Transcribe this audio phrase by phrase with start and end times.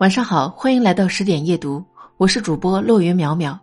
[0.00, 1.84] 晚上好，欢迎来到十点夜读，
[2.18, 3.58] 我是主播落云淼淼。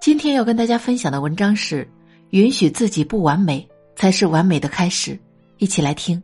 [0.00, 1.86] 今天要跟大家分享的文章是：
[2.30, 5.18] 允许自己不完美，才是完美的开始。
[5.58, 6.22] 一起来听。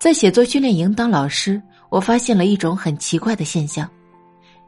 [0.00, 3.88] 在写作训练营当老师，我发现了一种很奇怪的现象：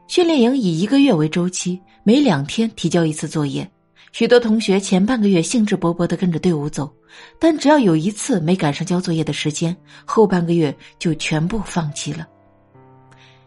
[0.07, 3.69] 训练营以一个月为周期，每两天提交一次作业。
[4.13, 6.89] 许多同学前半个月兴致勃勃的跟着队伍走，
[7.41, 9.75] 但只要有一次没赶上交作业的时间，
[10.05, 12.25] 后半个月就全部放弃了。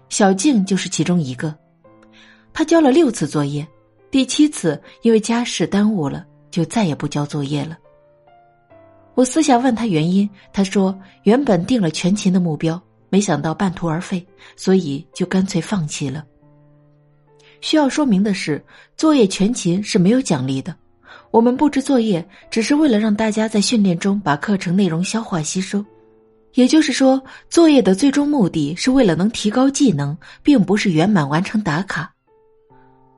[0.09, 1.55] 小静就是其中一个，
[2.53, 3.66] 她交了六次作业，
[4.11, 7.79] 第七次因为家事耽误了，就再也不交作业了。
[9.15, 12.80] 我私下问他原因，他说原本定了全勤的目标，
[13.11, 16.25] 没想到半途而废，所以就干脆放弃了。
[17.61, 18.65] 需要说明的是，
[18.97, 20.75] 作业全勤是没有奖励的，
[21.33, 25.85] 我们布置作业只是为了让大家在训练中把课程内容消化吸收。
[26.55, 32.13] 也就是说，作业的最终目的是为了能提高技能，并不是圆满完成打卡。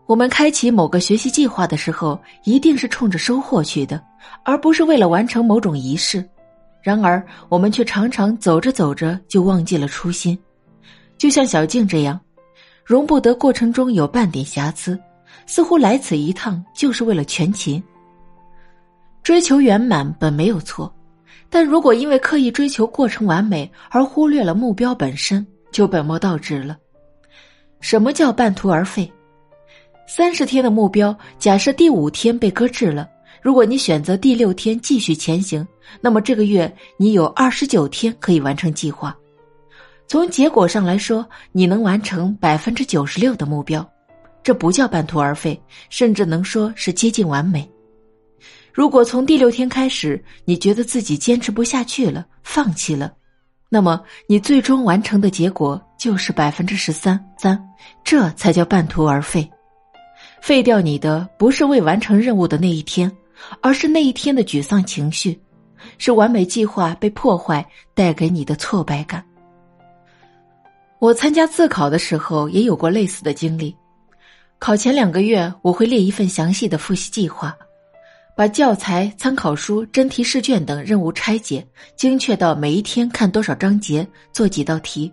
[0.06, 4.02] 我们开启某个学习计划的时候，一定是冲着收获去的，
[4.44, 6.28] 而不是为了完成某种仪式。
[6.82, 10.36] 然而，我们却常常走着走着就忘记了初心，
[11.16, 12.18] 就像小静这样，
[12.84, 14.98] 容不得过程中有半点瑕疵，
[15.46, 17.82] 似乎来此一趟就是为了全勤。
[19.22, 20.92] 追求圆满本没有错。
[21.50, 26.78] 但如果因为刻意追求过程完美而忽略了目标本身，就本末倒置了。
[27.80, 29.10] 什么叫半途而废？
[30.06, 33.08] 三十天的目标，假设第五天被搁置了，
[33.42, 35.66] 如果你选择第六天继续前行，
[36.00, 39.16] 那么这个月你有二十九天可以完成计划。
[40.06, 43.88] 从结果上来说，你能完成百分之九十六的目标，
[44.42, 47.68] 这不叫半途而废，甚至能说是接近完美。
[48.72, 53.12] 如果从第六天开始，你觉得自己坚持不下去了，放弃了，
[53.68, 57.60] 那么你最终完成的结果就是百分之十三三，
[58.04, 59.48] 这才叫半途而废。
[60.40, 63.10] 废掉你的不是未完成任务的那一天，
[63.60, 65.38] 而是那一天的沮丧情绪，
[65.98, 69.24] 是完美计划被破坏带给你的挫败感。
[70.98, 73.74] 我参加自考的时候也有过类似的经历，
[74.58, 77.56] 考前两个月我会列一份详细的复习计划。
[78.40, 81.62] 把教材、参考书、真题试卷等任务拆解，
[81.94, 85.12] 精确到每一天看多少章节，做几道题。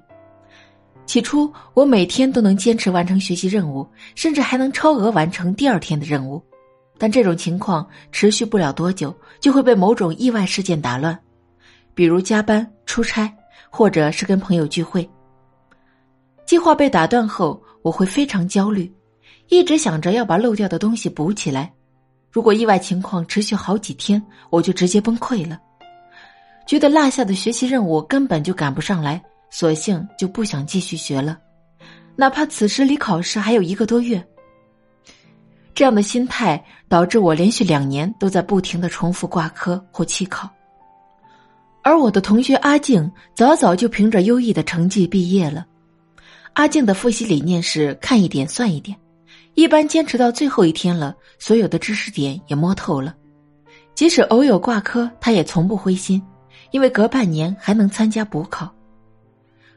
[1.05, 3.85] 起初，我每天都能坚持完成学习任务，
[4.15, 6.41] 甚至还能超额完成第二天的任务。
[6.97, 11.19] 但这种情况持续不了多久，就会被某种意外事件打乱，
[11.93, 13.29] 比如加班、出差，
[13.69, 15.05] 或者是跟朋友聚会。
[16.45, 18.89] 计划被打断后，我会非常焦虑，
[19.49, 21.73] 一直想着要把漏掉的东西补起来。
[22.37, 24.21] 如果意外情况持续好几天，
[24.51, 25.59] 我就直接崩溃了，
[26.67, 31.39] 觉得落下的学习任务根本就赶不上来，索性就不想继续学了，
[32.15, 34.23] 哪怕此时离考试还有一个多月。
[35.73, 40.47] 这样的心态导致我连续两年都在不停的重复挂科或弃考，
[41.81, 45.65] 而我的同学阿静早早就凭着优异的成绩毕业了。
[46.53, 48.95] 阿静的复习理念是看一点算一点。
[49.57, 53.15] 一般坚持到最后一天了，所有的知识点也摸透了，
[53.95, 56.21] 即使偶有挂科，他也从不灰心，
[56.69, 58.71] 因为隔半年还能参加补考。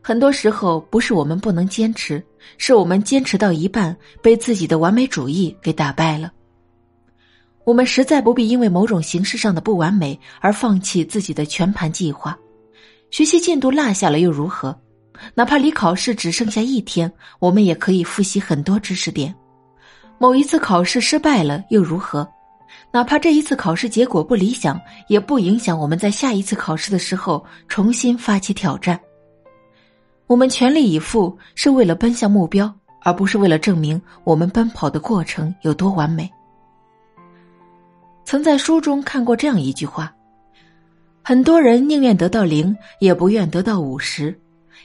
[0.03, 2.23] 很多时候不是我们不能坚持，
[2.59, 6.31] 是我们坚持到一半被自己的完美主义给打败了。
[7.65, 12.39] 我们实在不必因为某种形式上的不完美而放弃自己的全盘计划。
[13.11, 14.79] 学习进度落下了又如何？
[15.35, 19.35] 哪怕离考试只剩下一天，我们也可以复习很多知识点。
[20.23, 22.29] 某一次考试失败了又如何？
[22.93, 29.01] 哪怕这一次考试结果不理想，也不影响我们在下一次考试的时候重新发起挑战。
[30.27, 32.71] 我们全力以赴是为了奔向目标，
[33.01, 36.31] 而不是为了证明我们奔跑的过程有多完美。
[38.23, 40.15] 曾在书中看过这样一句话：
[41.23, 44.39] 很多人宁愿得到零，也不愿得到五十，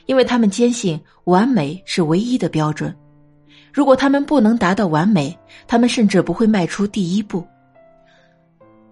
[0.05, 2.95] 因为他们坚信完美是唯一的标准。
[3.75, 5.37] 如果他们不能达到完美，
[5.67, 7.45] 他们甚至不会迈出第一步。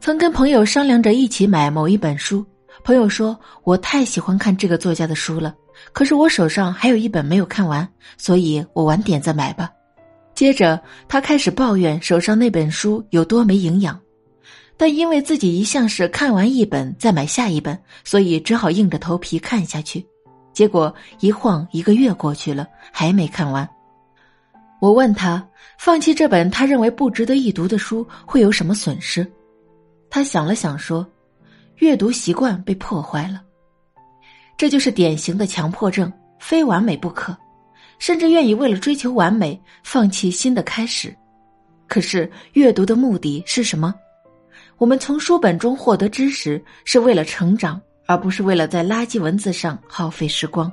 [0.02, 2.46] 曾跟朋友商量着一起买某一本书，
[2.84, 5.56] 朋友说：“我太喜欢看这个作家的书了，
[5.94, 7.88] 可是我手上还有一本没有看完，
[8.18, 9.72] 所以我晚点再买吧。”
[10.36, 10.78] 接着
[11.08, 13.98] 他开始抱怨手上那本书有多没营养，
[14.76, 20.06] 但因为自己一向是看完一本再买下一本，所以只好硬着头皮看下去。
[20.52, 23.66] 结果一晃一个月过去了，还没看完。
[24.84, 25.42] 我问他，
[25.78, 29.26] 放弃这本他认为不值得一读的书会有什么损失？
[30.10, 31.10] 他想了想说
[31.80, 33.42] ：“阅读习惯被破坏了。”
[34.60, 37.34] 这就是典型的强迫症，非完美不可。
[37.98, 41.16] 甚至愿意为了追求完美放弃新的开始。
[41.88, 43.96] 可是，阅读的目的是什么？
[44.78, 50.70] 我们从书本中获得知识，是为了成长，而不是为了在垃圾文字上耗费时光。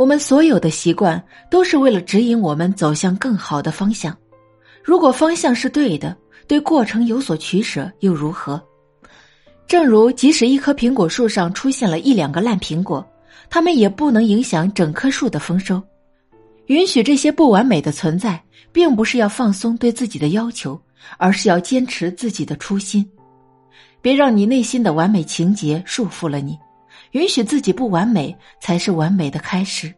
[0.00, 4.16] 我们所有的习惯，都是为了指引我们走向更好的方向。
[4.82, 6.16] 如果方向是对的，
[6.46, 8.58] 对过程有所取舍又如何？
[9.66, 13.06] 正如，即使一棵苹果树上出现了一两个烂苹果，
[13.50, 15.82] 它们也不能影响整棵树的丰收。
[16.68, 18.42] 允许这些不完美的存在，
[18.72, 20.80] 并不是要放松对自己的要求，
[21.18, 23.06] 而是要坚持自己的初心。
[24.00, 26.58] 别让你内心的完美情节束缚了你，
[27.12, 29.92] 允许自己不完美，才是完美的开始。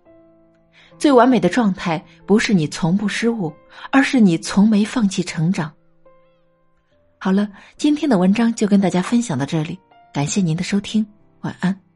[0.99, 3.53] 最完美的状态，不是你从不失误，
[3.91, 5.73] 而是你从没放弃成长。
[7.19, 9.79] 好了，今天的文章就跟大家分享到这里，
[10.13, 11.05] 感谢您的收听，
[11.41, 11.92] 晚安。